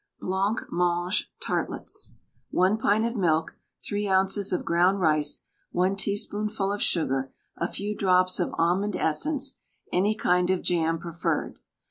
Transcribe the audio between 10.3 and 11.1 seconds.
of jam